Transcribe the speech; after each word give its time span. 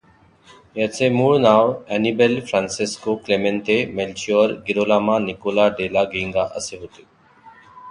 याचे 0.77 1.09
मूळ 1.09 1.37
नाव 1.37 1.73
ऍनिबेल 1.89 2.39
फ्रांसेस्को 2.45 3.15
क्लेमेंते 3.25 3.77
मेल्चिओर 3.93 4.53
गिरोलामो 4.67 5.19
निकोला 5.19 5.67
डेला 5.77 6.03
गेंगा 6.13 6.47
असे 6.55 6.77
होते. 6.77 7.03